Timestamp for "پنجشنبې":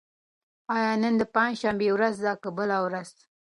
1.33-1.89